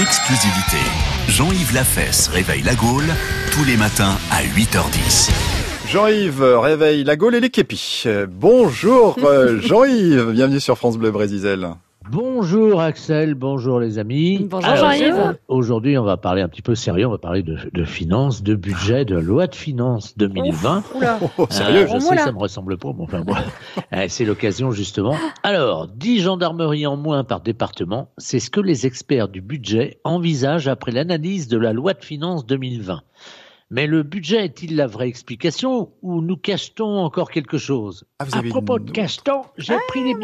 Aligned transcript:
exclusivité. 0.00 0.78
Jean-Yves 1.28 1.74
Lafesse 1.74 2.28
réveille 2.28 2.62
la 2.62 2.74
Gaule 2.74 3.04
tous 3.52 3.64
les 3.64 3.76
matins 3.76 4.16
à 4.30 4.42
8h10. 4.42 5.30
Jean-Yves 5.88 6.42
réveille 6.42 7.04
la 7.04 7.16
Gaule 7.16 7.34
et 7.34 7.40
les 7.40 7.50
képis. 7.50 8.04
Euh, 8.06 8.26
Bonjour 8.28 9.18
euh, 9.22 9.60
Jean-Yves, 9.62 10.30
bienvenue 10.32 10.60
sur 10.60 10.78
France 10.78 10.96
Bleu 10.96 11.10
Brésil. 11.10 11.68
Bonjour 12.44 12.80
Axel, 12.80 13.34
bonjour 13.34 13.80
les 13.80 13.98
amis. 13.98 14.46
Bonjour 14.50 14.74
Jean-Yves. 14.74 15.36
Aujourd'hui, 15.48 15.98
on 15.98 16.04
va 16.04 16.16
parler 16.16 16.40
un 16.40 16.48
petit 16.48 16.62
peu 16.62 16.74
sérieux, 16.74 17.06
on 17.06 17.10
va 17.10 17.18
parler 17.18 17.42
de, 17.42 17.58
de 17.74 17.84
finances, 17.84 18.42
de 18.42 18.54
budget, 18.54 19.04
de 19.04 19.16
loi 19.18 19.46
de 19.46 19.54
finances 19.54 20.16
2020. 20.16 20.84
Oula. 20.94 21.18
Oh, 21.36 21.46
sérieux 21.50 21.82
Euh, 21.82 21.86
je 21.92 21.98
sais, 21.98 22.16
ça 22.16 22.32
me 22.32 22.38
ressemble 22.38 22.78
pas, 22.78 22.94
mais 22.96 23.02
enfin 23.04 23.20
bon, 23.20 23.34
Euh, 23.92 24.06
c'est 24.08 24.24
l'occasion 24.24 24.70
justement. 24.70 25.16
Alors, 25.42 25.86
10 25.88 26.20
gendarmeries 26.22 26.86
en 26.86 26.96
moins 26.96 27.24
par 27.24 27.42
département, 27.42 28.08
c'est 28.16 28.38
ce 28.40 28.48
que 28.48 28.60
les 28.62 28.86
experts 28.86 29.28
du 29.28 29.42
budget 29.42 29.98
envisagent 30.04 30.66
après 30.68 30.92
l'analyse 30.92 31.46
de 31.46 31.58
la 31.58 31.74
loi 31.74 31.92
de 31.92 32.02
finances 32.02 32.46
2020. 32.46 33.02
Mais 33.72 33.86
le 33.86 34.02
budget 34.02 34.46
est-il 34.46 34.76
la 34.76 34.86
vraie 34.86 35.08
explication 35.08 35.90
ou 36.00 36.22
nous 36.22 36.38
cachetons 36.38 37.00
encore 37.04 37.30
quelque 37.30 37.58
chose? 37.58 38.04
Ah, 38.18 38.24
À 38.32 38.42
propos 38.42 38.78
une- 38.78 38.86
de 38.86 38.90
cachetons, 38.92 39.42
j'ai 39.58 39.74
pris 39.88 40.02
les. 40.04 40.14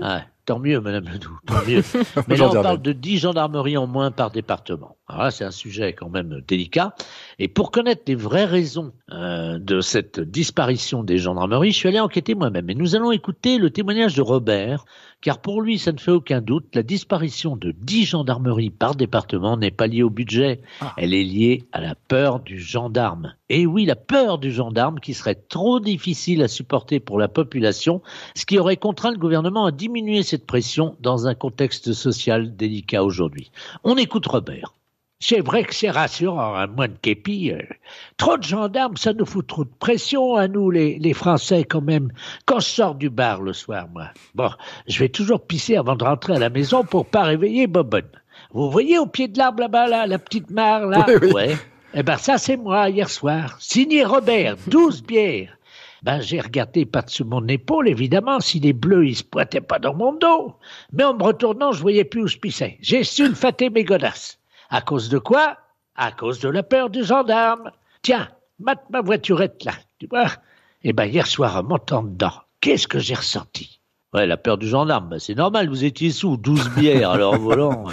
Ah, 0.00 0.22
tant 0.44 0.58
mieux, 0.58 0.80
Madame 0.80 1.04
Ledoux, 1.12 1.38
tant 1.46 1.64
mieux. 1.66 1.82
Mais 2.28 2.36
là, 2.36 2.50
on 2.50 2.62
parle 2.62 2.82
de 2.82 2.92
10 2.92 3.18
gendarmeries 3.18 3.76
en 3.76 3.86
moins 3.86 4.10
par 4.10 4.30
département. 4.30 4.96
Alors 5.08 5.24
là, 5.24 5.30
c'est 5.30 5.44
un 5.44 5.50
sujet 5.50 5.92
quand 5.92 6.08
même 6.08 6.42
délicat. 6.46 6.94
Et 7.38 7.48
pour 7.48 7.70
connaître 7.70 8.02
les 8.06 8.14
vraies 8.14 8.44
raisons 8.44 8.92
euh, 9.12 9.58
de 9.58 9.80
cette 9.80 10.20
disparition 10.20 11.04
des 11.04 11.18
gendarmeries, 11.18 11.72
je 11.72 11.76
suis 11.76 11.88
allé 11.88 12.00
enquêter 12.00 12.34
moi-même. 12.34 12.70
Et 12.70 12.74
nous 12.74 12.96
allons 12.96 13.12
écouter 13.12 13.58
le 13.58 13.70
témoignage 13.70 14.14
de 14.14 14.22
Robert, 14.22 14.84
car 15.20 15.40
pour 15.40 15.62
lui, 15.62 15.78
ça 15.78 15.92
ne 15.92 15.98
fait 15.98 16.10
aucun 16.10 16.40
doute, 16.40 16.74
la 16.74 16.82
disparition 16.82 17.56
de 17.56 17.72
10 17.72 18.06
gendarmeries 18.06 18.70
par 18.70 18.94
département 18.94 19.56
n'est 19.56 19.70
pas 19.70 19.86
liée 19.86 20.02
au 20.02 20.10
budget. 20.10 20.60
Ah. 20.80 20.94
Elle 20.96 21.14
est 21.14 21.24
liée 21.24 21.64
à 21.72 21.80
la 21.80 21.94
peur 21.94 22.40
du 22.40 22.58
gendarme. 22.58 23.34
Et 23.48 23.66
oui, 23.66 23.84
la 23.84 23.96
peur 23.96 24.38
du 24.38 24.50
gendarme 24.50 24.98
qui 24.98 25.14
serait 25.14 25.34
trop 25.34 25.78
difficile 25.78 26.42
à 26.42 26.48
supporter 26.48 27.00
pour 27.00 27.18
la 27.18 27.28
population 27.28 28.02
ce 28.34 28.46
qui 28.46 28.58
aurait 28.58 28.76
contraint 28.76 29.10
le 29.10 29.18
gouvernement 29.18 29.66
à 29.66 29.70
diminuer 29.70 30.22
cette 30.32 30.46
pression 30.46 30.96
dans 31.00 31.26
un 31.26 31.34
contexte 31.34 31.92
social 31.92 32.56
délicat 32.56 33.04
aujourd'hui. 33.04 33.50
On 33.84 33.98
écoute 33.98 34.26
Robert. 34.26 34.72
C'est 35.20 35.40
vrai 35.40 35.62
que 35.62 35.74
c'est 35.74 35.90
rassurant, 35.90 36.54
à 36.54 36.66
moins 36.66 36.88
de 36.88 36.96
képi. 37.02 37.52
euh, 37.52 37.60
trop 38.16 38.38
de 38.38 38.42
gendarmes, 38.42 38.96
ça 38.96 39.12
nous 39.12 39.26
fout 39.26 39.46
trop 39.46 39.64
de 39.64 39.70
pression 39.78 40.36
à 40.36 40.48
nous, 40.48 40.70
les, 40.70 40.98
les 40.98 41.12
Français, 41.12 41.64
quand 41.64 41.82
même. 41.82 42.10
Quand 42.46 42.60
je 42.60 42.66
sors 42.68 42.94
du 42.94 43.10
bar 43.10 43.42
le 43.42 43.52
soir, 43.52 43.88
moi, 43.92 44.06
bon, 44.34 44.48
je 44.88 44.98
vais 45.00 45.10
toujours 45.10 45.42
pisser 45.46 45.76
avant 45.76 45.96
de 45.96 46.04
rentrer 46.04 46.34
à 46.36 46.38
la 46.38 46.48
maison 46.48 46.82
pour 46.82 47.04
pas 47.04 47.24
réveiller 47.24 47.66
Bobonne. 47.66 48.08
Vous 48.52 48.70
voyez 48.70 48.98
au 48.98 49.06
pied 49.06 49.28
de 49.28 49.36
l'arbre 49.36 49.60
là-bas, 49.60 49.86
là, 49.86 50.06
la 50.06 50.18
petite 50.18 50.50
mare, 50.50 50.86
là? 50.86 51.04
Oui, 51.06 51.14
oui. 51.20 51.32
Ouais. 51.32 51.56
Eh 51.94 52.02
ben, 52.02 52.16
ça, 52.16 52.38
c'est 52.38 52.56
moi, 52.56 52.88
hier 52.88 53.10
soir. 53.10 53.58
Signé 53.60 54.02
Robert, 54.04 54.56
12 54.66 55.02
bières. 55.02 55.58
Ben, 56.02 56.20
j'ai 56.20 56.40
regardé 56.40 56.84
par-dessus 56.84 57.22
mon 57.22 57.46
épaule, 57.46 57.88
évidemment, 57.88 58.40
si 58.40 58.58
les 58.58 58.72
bleus, 58.72 59.06
ils 59.06 59.16
se 59.16 59.22
pointaient 59.22 59.60
pas 59.60 59.78
dans 59.78 59.94
mon 59.94 60.12
dos. 60.12 60.56
Mais 60.92 61.04
en 61.04 61.14
me 61.14 61.22
retournant, 61.22 61.70
je 61.70 61.80
voyais 61.80 62.04
plus 62.04 62.22
où 62.22 62.26
je 62.26 62.38
pissais. 62.38 62.76
J'ai 62.80 63.04
sulfaté 63.04 63.70
mes 63.70 63.84
godasses. 63.84 64.38
À 64.68 64.80
cause 64.80 65.08
de 65.08 65.18
quoi? 65.18 65.58
À 65.94 66.10
cause 66.10 66.40
de 66.40 66.48
la 66.48 66.64
peur 66.64 66.90
du 66.90 67.04
gendarme. 67.04 67.70
Tiens, 68.02 68.28
mate 68.58 68.82
ma 68.90 69.00
voiturette 69.00 69.64
là, 69.64 69.72
tu 70.00 70.08
vois? 70.08 70.26
Eh 70.82 70.92
ben, 70.92 71.04
hier 71.04 71.26
soir, 71.26 71.56
en 71.56 71.62
montant 71.62 72.02
dedans, 72.02 72.32
qu'est-ce 72.60 72.88
que 72.88 72.98
j'ai 72.98 73.14
ressenti? 73.14 73.78
Ouais, 74.12 74.26
la 74.26 74.36
peur 74.36 74.58
du 74.58 74.66
gendarme, 74.66 75.08
ben, 75.08 75.20
c'est 75.20 75.36
normal, 75.36 75.68
vous 75.68 75.84
étiez 75.84 76.10
sous 76.10 76.36
12 76.36 76.70
bières, 76.70 77.10
alors 77.12 77.36
volant. 77.36 77.84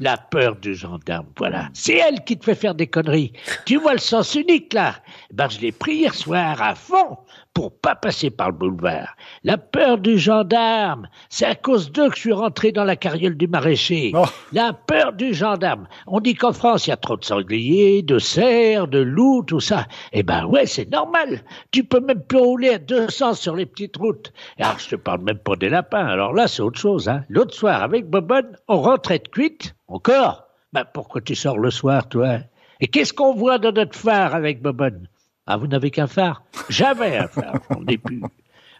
La 0.00 0.16
peur 0.16 0.56
du 0.56 0.74
gendarme, 0.74 1.26
voilà. 1.38 1.68
C'est 1.72 1.96
elle 1.96 2.24
qui 2.24 2.36
te 2.36 2.44
fait 2.44 2.56
faire 2.56 2.74
des 2.74 2.88
conneries. 2.88 3.32
Tu 3.64 3.76
vois 3.76 3.92
le 3.92 3.98
sens 3.98 4.34
unique, 4.34 4.72
là 4.74 4.96
Ben, 5.32 5.48
je 5.48 5.60
l'ai 5.60 5.72
pris 5.72 5.94
hier 5.94 6.14
soir 6.14 6.60
à 6.60 6.74
fond 6.74 7.16
pour 7.54 7.78
pas 7.78 7.94
passer 7.94 8.30
par 8.30 8.48
le 8.48 8.56
boulevard. 8.56 9.16
La 9.44 9.56
peur 9.56 9.98
du 9.98 10.18
gendarme, 10.18 11.08
c'est 11.30 11.46
à 11.46 11.54
cause 11.54 11.92
d'eux 11.92 12.10
que 12.10 12.16
je 12.16 12.20
suis 12.20 12.32
rentré 12.32 12.72
dans 12.72 12.82
la 12.82 12.96
carriole 12.96 13.36
du 13.36 13.46
maraîcher. 13.46 14.10
Oh. 14.14 14.24
La 14.52 14.72
peur 14.72 15.12
du 15.12 15.32
gendarme. 15.32 15.86
On 16.08 16.20
dit 16.20 16.34
qu'en 16.34 16.52
France, 16.52 16.86
il 16.86 16.90
y 16.90 16.92
a 16.92 16.96
trop 16.96 17.16
de 17.16 17.24
sangliers, 17.24 18.02
de 18.02 18.18
cerfs, 18.18 18.88
de 18.88 18.98
loups, 18.98 19.44
tout 19.44 19.60
ça. 19.60 19.86
Eh 20.12 20.24
ben 20.24 20.44
ouais, 20.46 20.66
c'est 20.66 20.90
normal. 20.90 21.42
Tu 21.70 21.84
peux 21.84 22.00
même 22.00 22.22
plus 22.22 22.38
rouler 22.38 22.70
à 22.70 22.78
200 22.78 23.34
sur 23.34 23.54
les 23.54 23.66
petites 23.66 23.96
routes. 23.96 24.32
Alors, 24.58 24.78
je 24.80 24.90
te 24.90 24.96
parle 24.96 25.22
même 25.22 25.38
pas 25.38 25.54
des 25.54 25.68
lapins. 25.68 26.06
Alors 26.06 26.32
là, 26.32 26.48
c'est 26.48 26.62
autre 26.62 26.80
chose. 26.80 27.08
Hein. 27.08 27.22
L'autre 27.28 27.54
soir, 27.54 27.82
avec 27.82 28.10
Bobonne, 28.10 28.56
on 28.66 28.82
rentrait 28.82 29.20
de 29.20 29.28
cuite. 29.28 29.76
Encore? 29.86 30.44
Ben 30.72 30.84
pourquoi 30.92 31.20
tu 31.20 31.36
sors 31.36 31.58
le 31.58 31.70
soir, 31.70 32.08
toi? 32.08 32.38
Et 32.80 32.88
qu'est-ce 32.88 33.12
qu'on 33.12 33.34
voit 33.34 33.58
dans 33.58 33.70
notre 33.70 33.96
phare 33.96 34.34
avec 34.34 34.60
Bobonne? 34.60 35.06
Ah, 35.46 35.56
vous 35.56 35.66
n'avez 35.66 35.90
qu'un 35.90 36.06
phare 36.06 36.42
J'avais 36.68 37.18
un 37.18 37.28
phare, 37.28 37.60
on 37.70 37.82
n'est 37.82 37.98
plus. 37.98 38.22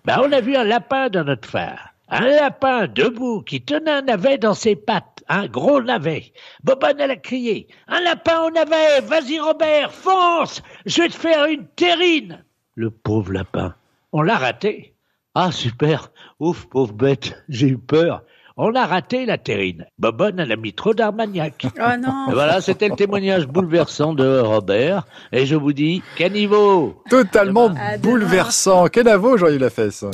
Ben, 0.04 0.20
on 0.22 0.32
a 0.32 0.40
vu 0.40 0.56
un 0.56 0.64
lapin 0.64 1.08
dans 1.08 1.24
notre 1.24 1.48
phare. 1.48 1.90
Un 2.08 2.26
lapin 2.26 2.86
debout 2.86 3.42
qui 3.42 3.62
tenait 3.62 3.90
un 3.90 4.02
navet 4.02 4.38
dans 4.38 4.54
ses 4.54 4.76
pattes, 4.76 5.24
un 5.28 5.46
gros 5.46 5.82
navet. 5.82 6.32
Bobonne, 6.62 7.00
elle 7.00 7.12
a 7.12 7.16
crié 7.16 7.66
Un 7.88 8.00
lapin 8.00 8.40
au 8.42 8.50
navet 8.50 9.00
Vas-y, 9.02 9.40
Robert, 9.40 9.92
fonce 9.92 10.62
Je 10.84 11.02
vais 11.02 11.08
te 11.08 11.14
faire 11.14 11.46
une 11.46 11.66
terrine 11.68 12.44
Le 12.74 12.90
pauvre 12.90 13.32
lapin. 13.32 13.74
On 14.12 14.22
l'a 14.22 14.36
raté. 14.36 14.94
Ah, 15.34 15.50
super 15.50 16.10
Ouf, 16.40 16.66
pauvre 16.66 16.92
bête, 16.92 17.42
j'ai 17.48 17.68
eu 17.68 17.78
peur. 17.78 18.22
On 18.56 18.72
a 18.76 18.86
raté 18.86 19.26
la 19.26 19.36
terrine. 19.36 19.84
Bobonne, 19.98 20.38
elle 20.38 20.52
a 20.52 20.56
mis 20.56 20.72
trop 20.72 20.94
d'armagnac. 20.94 21.66
Oh 21.76 21.96
non. 22.00 22.26
Voilà, 22.30 22.60
c'était 22.60 22.88
le 22.88 22.94
témoignage 22.94 23.48
bouleversant 23.48 24.14
de 24.14 24.38
Robert. 24.38 25.04
Et 25.32 25.44
je 25.44 25.56
vous 25.56 25.72
dis, 25.72 26.02
caniveau 26.16 27.02
Totalement 27.10 27.70
demain. 27.70 27.98
bouleversant. 27.98 28.86
Kenavo 28.86 29.36
Jean-Yves 29.36 29.60
Lafesse. 29.60 30.04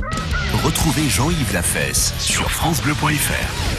Retrouvez 0.64 1.08
Jean-Yves 1.08 1.52
Lafesse 1.52 2.14
sur 2.18 2.50
FranceBleu.fr. 2.50 3.69